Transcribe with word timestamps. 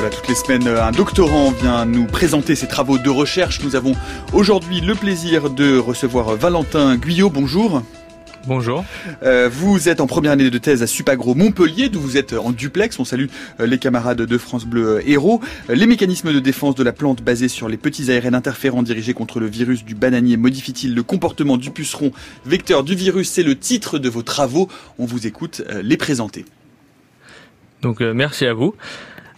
Voilà, 0.00 0.16
toutes 0.16 0.28
les 0.28 0.34
semaines, 0.34 0.66
un 0.66 0.92
doctorant 0.92 1.50
vient 1.50 1.84
nous 1.84 2.06
présenter 2.06 2.54
ses 2.54 2.66
travaux 2.66 2.96
de 2.96 3.10
recherche. 3.10 3.62
Nous 3.62 3.76
avons 3.76 3.92
aujourd'hui 4.32 4.80
le 4.80 4.94
plaisir 4.94 5.50
de 5.50 5.76
recevoir 5.76 6.36
Valentin 6.36 6.96
Guyot. 6.96 7.28
Bonjour. 7.28 7.82
Bonjour. 8.46 8.82
Euh, 9.22 9.50
vous 9.52 9.90
êtes 9.90 10.00
en 10.00 10.06
première 10.06 10.32
année 10.32 10.48
de 10.48 10.56
thèse 10.56 10.82
à 10.82 10.86
Supagro 10.86 11.34
Montpellier, 11.34 11.90
d'où 11.90 12.00
vous 12.00 12.16
êtes 12.16 12.32
en 12.32 12.50
duplex. 12.50 12.98
On 12.98 13.04
salue 13.04 13.26
euh, 13.60 13.66
les 13.66 13.76
camarades 13.76 14.22
de 14.22 14.38
France 14.38 14.64
Bleu 14.64 14.86
euh, 14.86 15.02
Héros. 15.04 15.42
Les 15.68 15.84
mécanismes 15.84 16.32
de 16.32 16.40
défense 16.40 16.76
de 16.76 16.82
la 16.82 16.94
plante 16.94 17.20
basés 17.20 17.48
sur 17.48 17.68
les 17.68 17.76
petits 17.76 18.10
ARN 18.10 18.34
interférents 18.34 18.82
dirigés 18.82 19.12
contre 19.12 19.38
le 19.38 19.48
virus 19.48 19.84
du 19.84 19.94
bananier 19.94 20.38
modifient-ils 20.38 20.94
le 20.94 21.02
comportement 21.02 21.58
du 21.58 21.72
puceron 21.72 22.10
vecteur 22.46 22.84
du 22.84 22.94
virus? 22.94 23.28
C'est 23.28 23.42
le 23.42 23.54
titre 23.54 23.98
de 23.98 24.08
vos 24.08 24.22
travaux. 24.22 24.70
On 24.98 25.04
vous 25.04 25.26
écoute 25.26 25.60
les 25.82 25.98
présenter. 25.98 26.46
Donc 27.82 28.00
merci 28.00 28.46
à 28.46 28.54
vous. 28.54 28.74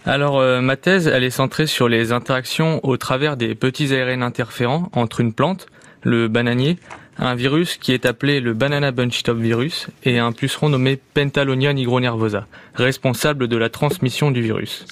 Alors 0.05 0.41
ma 0.61 0.75
thèse, 0.75 1.07
elle 1.07 1.23
est 1.23 1.29
centrée 1.29 1.65
sur 1.65 1.87
les 1.87 2.11
interactions 2.11 2.81
au 2.83 2.97
travers 2.97 3.37
des 3.37 3.55
petits 3.55 3.95
ARN 3.95 4.21
interférents 4.21 4.89
entre 4.91 5.21
une 5.21 5.31
plante, 5.31 5.67
le 6.01 6.27
bananier, 6.27 6.77
un 7.17 7.35
virus 7.35 7.77
qui 7.77 7.93
est 7.93 8.05
appelé 8.05 8.41
le 8.41 8.53
Banana 8.53 8.91
Bunch-Top 8.91 9.37
virus 9.37 9.87
et 10.03 10.19
un 10.19 10.33
puceron 10.33 10.67
nommé 10.67 10.99
Pentalonia 11.13 11.71
nigronervosa, 11.71 12.47
responsable 12.75 13.47
de 13.47 13.55
la 13.55 13.69
transmission 13.69 14.29
du 14.29 14.41
virus. 14.41 14.85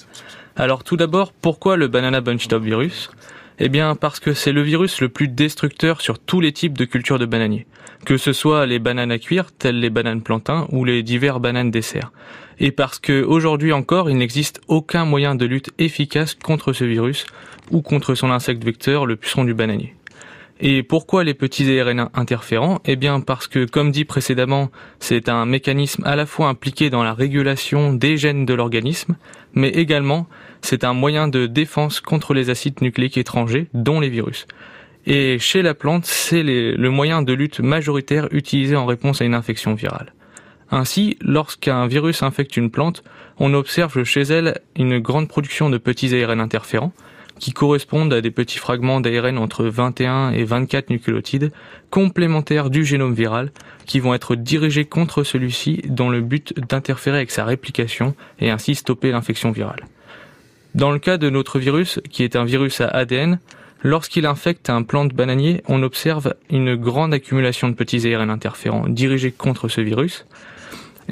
Alors 0.56 0.82
tout 0.82 0.96
d'abord, 0.96 1.32
pourquoi 1.32 1.76
le 1.76 1.88
Banana 1.88 2.22
Bunch-Top 2.22 2.62
virus? 2.62 3.10
Eh 3.58 3.68
bien 3.68 3.94
parce 3.94 4.20
que 4.20 4.32
c'est 4.32 4.52
le 4.52 4.62
virus 4.62 5.00
le 5.00 5.08
plus 5.08 5.28
destructeur 5.28 6.00
sur 6.00 6.18
tous 6.18 6.40
les 6.40 6.52
types 6.52 6.76
de 6.76 6.84
cultures 6.84 7.18
de 7.18 7.26
bananiers, 7.26 7.66
que 8.04 8.16
ce 8.16 8.32
soit 8.32 8.66
les 8.66 8.78
bananes 8.78 9.12
à 9.12 9.18
cuire, 9.18 9.52
telles 9.52 9.80
les 9.80 9.90
bananes 9.90 10.22
plantains 10.22 10.66
ou 10.70 10.84
les 10.84 11.02
divers 11.02 11.40
bananes 11.40 11.70
dessert. 11.70 12.12
Et 12.58 12.70
parce 12.70 12.98
que 12.98 13.22
aujourd'hui 13.22 13.72
encore, 13.72 14.10
il 14.10 14.16
n'existe 14.16 14.60
aucun 14.68 15.04
moyen 15.04 15.34
de 15.34 15.46
lutte 15.46 15.70
efficace 15.78 16.34
contre 16.34 16.72
ce 16.72 16.84
virus 16.84 17.26
ou 17.70 17.82
contre 17.82 18.14
son 18.14 18.30
insecte 18.30 18.64
vecteur, 18.64 19.06
le 19.06 19.16
puceron 19.16 19.44
du 19.44 19.54
bananier. 19.54 19.94
Et 20.64 20.84
pourquoi 20.84 21.24
les 21.24 21.34
petits 21.34 21.80
ARN 21.80 22.08
interférents? 22.14 22.80
Eh 22.84 22.94
bien 22.94 23.20
parce 23.20 23.48
que, 23.48 23.64
comme 23.64 23.90
dit 23.90 24.04
précédemment, 24.04 24.70
c'est 25.00 25.28
un 25.28 25.44
mécanisme 25.44 26.04
à 26.06 26.14
la 26.14 26.24
fois 26.24 26.46
impliqué 26.46 26.88
dans 26.88 27.02
la 27.02 27.14
régulation 27.14 27.92
des 27.92 28.16
gènes 28.16 28.46
de 28.46 28.54
l'organisme, 28.54 29.16
mais 29.54 29.70
également 29.70 30.28
c'est 30.60 30.84
un 30.84 30.92
moyen 30.92 31.26
de 31.26 31.46
défense 31.46 32.00
contre 32.00 32.32
les 32.32 32.48
acides 32.48 32.80
nucléiques 32.80 33.18
étrangers, 33.18 33.66
dont 33.74 33.98
les 33.98 34.08
virus. 34.08 34.46
Et 35.04 35.40
chez 35.40 35.62
la 35.62 35.74
plante, 35.74 36.06
c'est 36.06 36.44
le 36.44 36.90
moyen 36.90 37.22
de 37.22 37.32
lutte 37.32 37.58
majoritaire 37.58 38.28
utilisé 38.30 38.76
en 38.76 38.86
réponse 38.86 39.20
à 39.20 39.24
une 39.24 39.34
infection 39.34 39.74
virale. 39.74 40.12
Ainsi, 40.70 41.16
lorsqu'un 41.20 41.88
virus 41.88 42.22
infecte 42.22 42.56
une 42.56 42.70
plante, 42.70 43.02
on 43.40 43.52
observe 43.52 44.04
chez 44.04 44.22
elle 44.22 44.60
une 44.76 45.00
grande 45.00 45.26
production 45.26 45.70
de 45.70 45.78
petits 45.78 46.14
ARN 46.22 46.40
interférents, 46.40 46.92
qui 47.38 47.52
correspondent 47.52 48.12
à 48.12 48.20
des 48.20 48.30
petits 48.30 48.58
fragments 48.58 49.00
d'ARN 49.00 49.38
entre 49.38 49.64
21 49.64 50.32
et 50.32 50.44
24 50.44 50.90
nucléotides 50.90 51.52
complémentaires 51.90 52.70
du 52.70 52.84
génome 52.84 53.14
viral 53.14 53.50
qui 53.86 54.00
vont 54.00 54.14
être 54.14 54.36
dirigés 54.36 54.84
contre 54.84 55.24
celui-ci 55.24 55.82
dans 55.88 56.08
le 56.08 56.20
but 56.20 56.54
d'interférer 56.58 57.18
avec 57.18 57.30
sa 57.30 57.44
réplication 57.44 58.14
et 58.40 58.50
ainsi 58.50 58.74
stopper 58.74 59.10
l'infection 59.10 59.50
virale. 59.50 59.84
Dans 60.74 60.90
le 60.90 60.98
cas 60.98 61.18
de 61.18 61.28
notre 61.28 61.58
virus, 61.58 62.00
qui 62.10 62.22
est 62.22 62.36
un 62.36 62.44
virus 62.44 62.80
à 62.80 62.88
ADN, 62.88 63.38
lorsqu'il 63.82 64.24
infecte 64.24 64.70
un 64.70 64.82
plant 64.82 65.04
de 65.04 65.12
bananier, 65.12 65.62
on 65.68 65.82
observe 65.82 66.34
une 66.48 66.76
grande 66.76 67.12
accumulation 67.12 67.68
de 67.68 67.74
petits 67.74 68.12
ARN 68.14 68.30
interférents 68.30 68.88
dirigés 68.88 69.32
contre 69.32 69.68
ce 69.68 69.80
virus, 69.80 70.24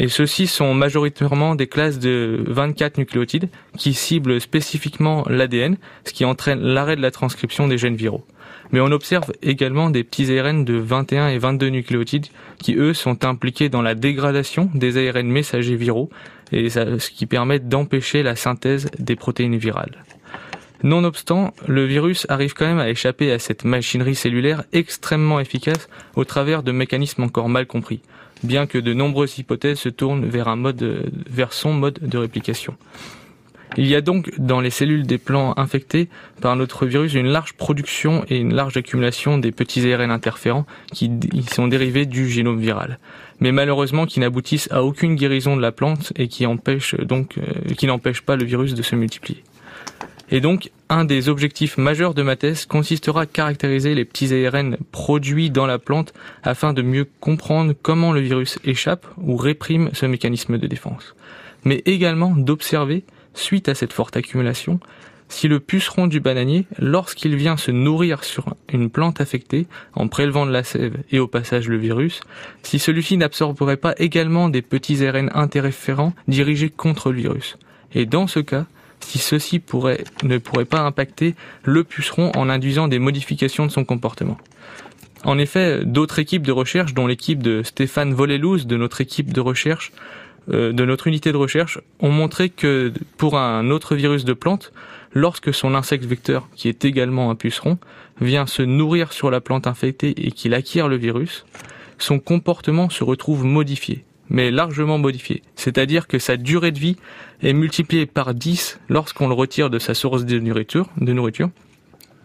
et 0.00 0.08
ceux-ci 0.08 0.46
sont 0.46 0.72
majoritairement 0.72 1.54
des 1.54 1.66
classes 1.66 1.98
de 1.98 2.42
24 2.46 2.96
nucléotides 2.96 3.50
qui 3.76 3.92
ciblent 3.92 4.40
spécifiquement 4.40 5.26
l'ADN, 5.28 5.76
ce 6.06 6.14
qui 6.14 6.24
entraîne 6.24 6.60
l'arrêt 6.60 6.96
de 6.96 7.02
la 7.02 7.10
transcription 7.10 7.68
des 7.68 7.76
gènes 7.76 7.96
viraux. 7.96 8.24
Mais 8.72 8.80
on 8.80 8.86
observe 8.92 9.30
également 9.42 9.90
des 9.90 10.02
petits 10.02 10.38
ARN 10.38 10.64
de 10.64 10.74
21 10.74 11.28
et 11.28 11.36
22 11.36 11.68
nucléotides 11.68 12.28
qui, 12.58 12.76
eux, 12.76 12.94
sont 12.94 13.26
impliqués 13.26 13.68
dans 13.68 13.82
la 13.82 13.94
dégradation 13.94 14.70
des 14.74 15.06
ARN 15.06 15.26
messagers 15.26 15.76
viraux, 15.76 16.08
et 16.50 16.70
ce 16.70 17.10
qui 17.10 17.26
permet 17.26 17.58
d'empêcher 17.58 18.22
la 18.22 18.36
synthèse 18.36 18.88
des 18.98 19.16
protéines 19.16 19.58
virales. 19.58 20.02
Nonobstant, 20.82 21.52
le 21.66 21.84
virus 21.84 22.26
arrive 22.28 22.54
quand 22.54 22.66
même 22.66 22.78
à 22.78 22.88
échapper 22.88 23.32
à 23.32 23.38
cette 23.38 23.64
machinerie 23.64 24.14
cellulaire 24.14 24.64
extrêmement 24.72 25.40
efficace 25.40 25.88
au 26.16 26.24
travers 26.24 26.62
de 26.62 26.72
mécanismes 26.72 27.22
encore 27.22 27.48
mal 27.48 27.66
compris 27.66 28.00
bien 28.42 28.66
que 28.66 28.78
de 28.78 28.92
nombreuses 28.92 29.38
hypothèses 29.38 29.78
se 29.78 29.88
tournent 29.88 30.26
vers, 30.26 31.52
son 31.52 31.72
mode 31.72 31.98
de 32.00 32.18
réplication. 32.18 32.76
Il 33.76 33.86
y 33.86 33.94
a 33.94 34.00
donc 34.00 34.32
dans 34.38 34.60
les 34.60 34.70
cellules 34.70 35.06
des 35.06 35.18
plants 35.18 35.54
infectés 35.56 36.08
par 36.40 36.56
notre 36.56 36.86
virus 36.86 37.14
une 37.14 37.28
large 37.28 37.52
production 37.52 38.24
et 38.28 38.36
une 38.36 38.52
large 38.52 38.76
accumulation 38.76 39.38
des 39.38 39.52
petits 39.52 39.92
ARN 39.92 40.10
interférents 40.10 40.66
qui 40.92 41.08
sont 41.52 41.68
dérivés 41.68 42.04
du 42.04 42.28
génome 42.28 42.58
viral, 42.58 42.98
mais 43.38 43.52
malheureusement 43.52 44.06
qui 44.06 44.18
n'aboutissent 44.18 44.68
à 44.72 44.82
aucune 44.82 45.14
guérison 45.14 45.56
de 45.56 45.62
la 45.62 45.70
plante 45.70 46.12
et 46.16 46.26
qui 46.26 46.44
euh, 46.44 46.54
qui 47.76 47.86
n'empêchent 47.86 48.22
pas 48.22 48.34
le 48.34 48.44
virus 48.44 48.74
de 48.74 48.82
se 48.82 48.96
multiplier. 48.96 49.44
Et 50.30 50.40
donc, 50.40 50.70
un 50.88 51.04
des 51.04 51.28
objectifs 51.28 51.76
majeurs 51.76 52.14
de 52.14 52.22
ma 52.22 52.36
thèse 52.36 52.64
consistera 52.64 53.22
à 53.22 53.26
caractériser 53.26 53.94
les 53.94 54.04
petits 54.04 54.32
ARN 54.46 54.76
produits 54.92 55.50
dans 55.50 55.66
la 55.66 55.78
plante 55.78 56.12
afin 56.42 56.72
de 56.72 56.82
mieux 56.82 57.08
comprendre 57.20 57.74
comment 57.80 58.12
le 58.12 58.20
virus 58.20 58.58
échappe 58.64 59.06
ou 59.18 59.36
réprime 59.36 59.90
ce 59.92 60.06
mécanisme 60.06 60.58
de 60.58 60.66
défense. 60.66 61.14
Mais 61.64 61.82
également 61.84 62.30
d'observer, 62.30 63.04
suite 63.34 63.68
à 63.68 63.74
cette 63.74 63.92
forte 63.92 64.16
accumulation, 64.16 64.78
si 65.28 65.46
le 65.46 65.60
puceron 65.60 66.06
du 66.06 66.20
bananier, 66.20 66.66
lorsqu'il 66.78 67.36
vient 67.36 67.56
se 67.56 67.70
nourrir 67.70 68.24
sur 68.24 68.54
une 68.72 68.90
plante 68.90 69.20
affectée, 69.20 69.66
en 69.94 70.08
prélevant 70.08 70.44
de 70.44 70.50
la 70.50 70.64
sève 70.64 70.96
et 71.10 71.20
au 71.20 71.28
passage 71.28 71.68
le 71.68 71.76
virus, 71.76 72.20
si 72.62 72.78
celui-ci 72.78 73.16
n'absorberait 73.16 73.76
pas 73.76 73.94
également 73.98 74.48
des 74.48 74.62
petits 74.62 75.06
ARN 75.06 75.30
interférents 75.34 76.14
dirigés 76.26 76.70
contre 76.70 77.12
le 77.12 77.20
virus. 77.20 77.58
Et 77.94 78.06
dans 78.06 78.26
ce 78.26 78.40
cas, 78.40 78.66
si 79.00 79.18
ceci 79.18 79.62
ne 80.22 80.38
pourrait 80.38 80.64
pas 80.64 80.80
impacter 80.80 81.34
le 81.64 81.84
puceron 81.84 82.30
en 82.36 82.48
induisant 82.48 82.88
des 82.88 82.98
modifications 82.98 83.66
de 83.66 83.70
son 83.70 83.84
comportement. 83.84 84.38
En 85.24 85.38
effet, 85.38 85.84
d'autres 85.84 86.18
équipes 86.18 86.46
de 86.46 86.52
recherche, 86.52 86.94
dont 86.94 87.06
l'équipe 87.06 87.42
de 87.42 87.62
Stéphane 87.62 88.14
Volelouz 88.14 88.66
de 88.66 88.76
notre 88.76 89.00
équipe 89.00 89.32
de 89.32 89.40
recherche, 89.40 89.92
euh, 90.50 90.72
de 90.72 90.84
notre 90.84 91.06
unité 91.06 91.30
de 91.32 91.36
recherche, 91.36 91.78
ont 91.98 92.10
montré 92.10 92.48
que 92.48 92.92
pour 93.18 93.36
un 93.36 93.70
autre 93.70 93.94
virus 93.94 94.24
de 94.24 94.32
plante, 94.32 94.72
lorsque 95.12 95.52
son 95.52 95.74
insecte 95.74 96.04
vecteur, 96.04 96.48
qui 96.56 96.68
est 96.68 96.84
également 96.84 97.30
un 97.30 97.34
puceron, 97.34 97.78
vient 98.20 98.46
se 98.46 98.62
nourrir 98.62 99.12
sur 99.12 99.30
la 99.30 99.40
plante 99.40 99.66
infectée 99.66 100.14
et 100.26 100.32
qu'il 100.32 100.54
acquiert 100.54 100.88
le 100.88 100.96
virus, 100.96 101.44
son 101.98 102.18
comportement 102.18 102.88
se 102.88 103.04
retrouve 103.04 103.44
modifié 103.44 104.04
mais 104.30 104.50
largement 104.50 104.96
modifié. 104.96 105.42
C'est-à-dire 105.56 106.06
que 106.06 106.18
sa 106.18 106.36
durée 106.36 106.72
de 106.72 106.78
vie 106.78 106.96
est 107.42 107.52
multipliée 107.52 108.06
par 108.06 108.32
10 108.32 108.80
lorsqu'on 108.88 109.28
le 109.28 109.34
retire 109.34 109.68
de 109.68 109.78
sa 109.78 109.92
source 109.94 110.24
de 110.24 110.38
nourriture, 110.38 110.88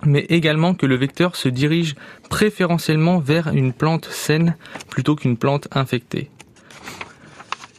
mais 0.06 0.26
également 0.30 0.76
que 0.76 0.86
le 0.86 0.96
vecteur 0.96 1.36
se 1.36 1.50
dirige 1.50 1.96
préférentiellement 2.30 3.20
vers 3.20 3.50
une 3.50 3.74
plante 3.74 4.06
saine 4.06 4.56
plutôt 4.90 5.16
qu'une 5.16 5.38
plante 5.38 5.68
infectée. 5.72 6.30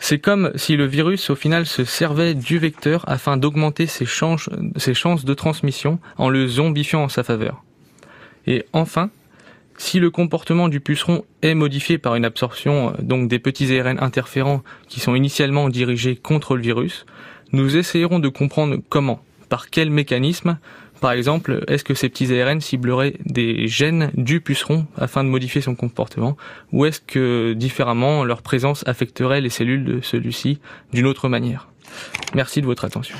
C'est 0.00 0.18
comme 0.18 0.52
si 0.54 0.76
le 0.76 0.86
virus 0.86 1.30
au 1.30 1.34
final 1.34 1.66
se 1.66 1.84
servait 1.84 2.34
du 2.34 2.58
vecteur 2.58 3.04
afin 3.08 3.36
d'augmenter 3.36 3.86
ses 3.86 4.06
chances 4.06 4.48
de 4.48 5.34
transmission 5.34 5.98
en 6.16 6.28
le 6.28 6.46
zombifiant 6.46 7.04
en 7.04 7.08
sa 7.08 7.24
faveur. 7.24 7.64
Et 8.46 8.64
enfin, 8.72 9.10
si 9.78 10.00
le 10.00 10.10
comportement 10.10 10.68
du 10.68 10.80
puceron 10.80 11.24
est 11.42 11.54
modifié 11.54 11.98
par 11.98 12.14
une 12.14 12.24
absorption 12.24 12.90
euh, 12.90 13.02
donc 13.02 13.28
des 13.28 13.38
petits 13.38 13.78
ARN 13.78 13.98
interférents 14.00 14.62
qui 14.88 15.00
sont 15.00 15.14
initialement 15.14 15.68
dirigés 15.68 16.16
contre 16.16 16.56
le 16.56 16.62
virus, 16.62 17.06
nous 17.52 17.76
essayerons 17.76 18.18
de 18.18 18.28
comprendre 18.28 18.78
comment, 18.88 19.22
par 19.48 19.70
quel 19.70 19.90
mécanisme, 19.90 20.58
par 21.00 21.12
exemple, 21.12 21.64
est-ce 21.68 21.84
que 21.84 21.94
ces 21.94 22.08
petits 22.08 22.32
ARN 22.40 22.60
cibleraient 22.60 23.14
des 23.24 23.68
gènes 23.68 24.10
du 24.14 24.40
puceron 24.40 24.86
afin 24.96 25.24
de 25.24 25.28
modifier 25.28 25.60
son 25.60 25.74
comportement, 25.74 26.36
ou 26.72 26.86
est-ce 26.86 27.00
que 27.00 27.52
différemment 27.52 28.24
leur 28.24 28.42
présence 28.42 28.82
affecterait 28.86 29.40
les 29.40 29.50
cellules 29.50 29.84
de 29.84 30.00
celui-ci 30.00 30.58
d'une 30.92 31.06
autre 31.06 31.28
manière? 31.28 31.68
Merci 32.34 32.60
de 32.60 32.66
votre 32.66 32.84
attention. 32.84 33.16